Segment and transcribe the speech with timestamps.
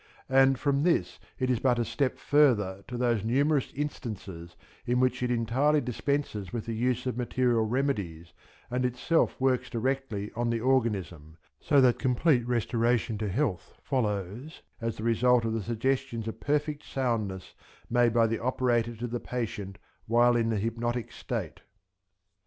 [0.29, 5.21] And from this it is but a step further to those numerous instances in which
[5.21, 8.33] it entirely dispenses with the use of material remedies
[8.71, 14.97] and itself works directly on the organism, so that complete restoration to health follows as
[14.97, 17.53] the result of the suggestions of perfect soundness
[17.87, 19.77] made by the operator to the patient
[20.07, 21.59] while in the hypnotic state.